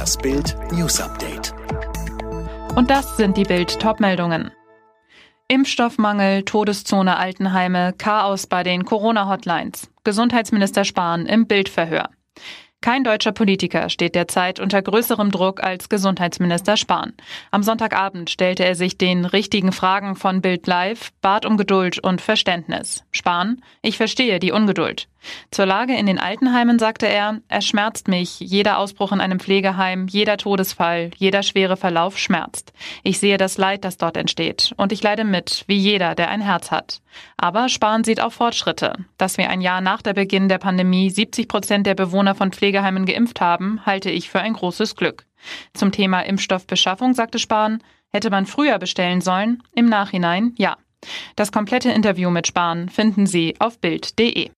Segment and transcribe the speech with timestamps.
[0.00, 1.52] Das Bild News Update.
[2.74, 4.50] Und das sind die Bild Topmeldungen.
[5.48, 9.90] Impfstoffmangel, Todeszone Altenheime, Chaos bei den Corona-Hotlines.
[10.02, 12.08] Gesundheitsminister Spahn im Bildverhör.
[12.82, 17.12] Kein deutscher Politiker steht derzeit unter größerem Druck als Gesundheitsminister Spahn.
[17.50, 22.22] Am Sonntagabend stellte er sich den richtigen Fragen von Bild Live, bat um Geduld und
[22.22, 23.04] Verständnis.
[23.12, 25.08] Spahn, ich verstehe die Ungeduld.
[25.50, 30.06] Zur Lage in den Altenheimen sagte er, es schmerzt mich, jeder Ausbruch in einem Pflegeheim,
[30.08, 32.72] jeder Todesfall, jeder schwere Verlauf schmerzt.
[33.02, 36.40] Ich sehe das Leid, das dort entsteht, und ich leide mit, wie jeder, der ein
[36.40, 37.02] Herz hat.
[37.36, 38.94] Aber Spahn sieht auch Fortschritte.
[39.18, 43.04] Dass wir ein Jahr nach der Beginn der Pandemie 70 Prozent der Bewohner von Pflegeheimen
[43.04, 45.26] geimpft haben, halte ich für ein großes Glück.
[45.74, 50.76] Zum Thema Impfstoffbeschaffung sagte Spahn, hätte man früher bestellen sollen, im Nachhinein ja.
[51.34, 54.50] Das komplette Interview mit Spahn finden Sie auf Bild.de.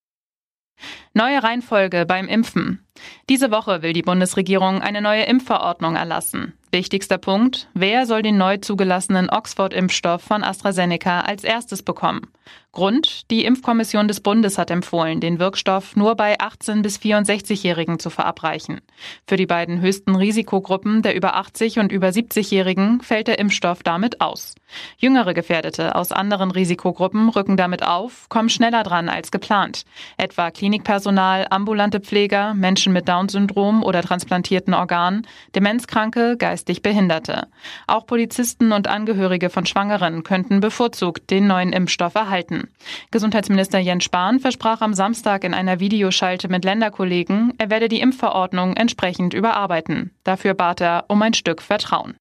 [1.14, 2.84] Neue Reihenfolge beim Impfen.
[3.28, 6.54] Diese Woche will die Bundesregierung eine neue Impfverordnung erlassen.
[6.70, 12.28] Wichtigster Punkt, wer soll den neu zugelassenen Oxford-Impfstoff von AstraZeneca als erstes bekommen?
[12.72, 18.08] Grund, die Impfkommission des Bundes hat empfohlen, den Wirkstoff nur bei 18- bis 64-Jährigen zu
[18.08, 18.80] verabreichen.
[19.26, 24.22] Für die beiden höchsten Risikogruppen der über 80 und über 70-Jährigen fällt der Impfstoff damit
[24.22, 24.54] aus.
[24.96, 29.84] Jüngere Gefährdete aus anderen Risikogruppen rücken damit auf, kommen schneller dran als geplant.
[30.16, 37.48] Etwa Klinikpersonal, ambulante Pfleger, Menschen mit Down-Syndrom oder transplantierten Organen, Demenzkranke, geistig Behinderte.
[37.86, 42.68] Auch Polizisten und Angehörige von Schwangeren könnten bevorzugt den neuen Impfstoff erhalten.
[43.10, 48.74] Gesundheitsminister Jens Spahn versprach am Samstag in einer Videoschalte mit Länderkollegen, er werde die Impfverordnung
[48.76, 50.10] entsprechend überarbeiten.
[50.24, 52.16] Dafür bat er um ein Stück Vertrauen.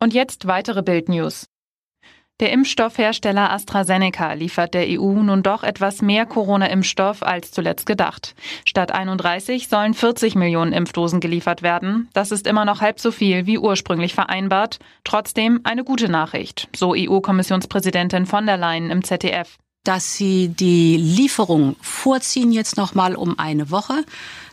[0.00, 1.46] Und jetzt weitere Bildnews.
[2.40, 8.36] Der Impfstoffhersteller AstraZeneca liefert der EU nun doch etwas mehr Corona-Impfstoff als zuletzt gedacht.
[8.64, 12.08] Statt 31 sollen 40 Millionen Impfdosen geliefert werden.
[12.12, 14.78] Das ist immer noch halb so viel wie ursprünglich vereinbart.
[15.02, 21.74] Trotzdem eine gute Nachricht, so EU-Kommissionspräsidentin von der Leyen im ZDF dass sie die Lieferung
[21.80, 24.04] vorziehen jetzt noch mal um eine Woche.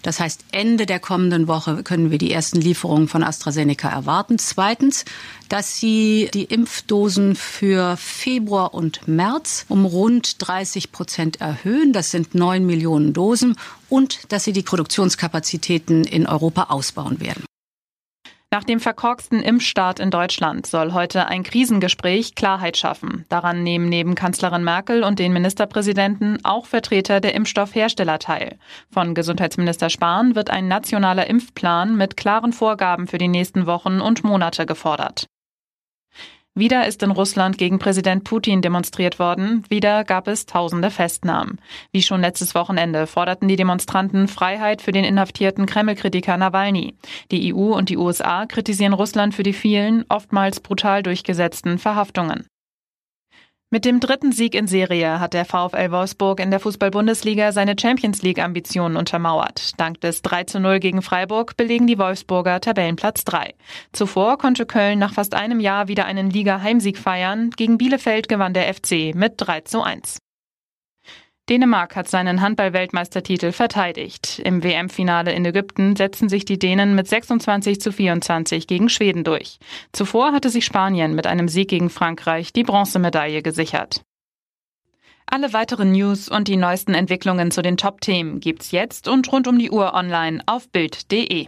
[0.01, 4.40] Das heißt, Ende der kommenden Woche können wir die ersten Lieferungen von AstraZeneca erwarten.
[4.40, 5.03] Zweitens,
[5.50, 11.91] dass sie die Impfdosen für Februar und März um rund 30 Prozent erhöhen.
[11.91, 13.57] Das sind neun Millionen Dosen.
[13.90, 17.44] Und dass sie die Produktionskapazitäten in Europa ausbauen werden.
[18.55, 23.25] Nach dem verkorksten Impfstart in Deutschland soll heute ein Krisengespräch Klarheit schaffen.
[23.27, 28.57] Daran nehmen neben Kanzlerin Merkel und den Ministerpräsidenten auch Vertreter der Impfstoffhersteller teil.
[28.89, 34.23] Von Gesundheitsminister Spahn wird ein nationaler Impfplan mit klaren Vorgaben für die nächsten Wochen und
[34.23, 35.25] Monate gefordert.
[36.57, 39.66] Wieder ist in Russland gegen Präsident Putin demonstriert worden.
[39.67, 41.59] Wieder gab es tausende Festnahmen.
[41.91, 46.95] Wie schon letztes Wochenende forderten die Demonstranten Freiheit für den inhaftierten Kreml-Kritiker Nawalny.
[47.29, 52.47] Die EU und die USA kritisieren Russland für die vielen, oftmals brutal durchgesetzten Verhaftungen.
[53.75, 58.22] Mit dem dritten Sieg in Serie hat der VfL Wolfsburg in der Fußball-Bundesliga seine Champions
[58.22, 59.74] League-Ambitionen untermauert.
[59.78, 63.53] Dank des 3 zu 0 gegen Freiburg belegen die Wolfsburger Tabellenplatz 3.
[63.91, 67.50] Zuvor konnte Köln nach fast einem Jahr wieder einen Liga-Heimsieg feiern.
[67.50, 70.19] Gegen Bielefeld gewann der FC mit 3 zu 1.
[71.47, 74.39] Dänemark hat seinen Handball-Weltmeistertitel verteidigt.
[74.44, 79.59] Im WM-Finale in Ägypten setzten sich die Dänen mit 26 zu 24 gegen Schweden durch.
[79.91, 84.01] Zuvor hatte sich Spanien mit einem Sieg gegen Frankreich die Bronzemedaille gesichert.
[85.28, 89.59] Alle weiteren News und die neuesten Entwicklungen zu den Top-Themen gibt's jetzt und rund um
[89.59, 91.47] die Uhr online auf Bild.de.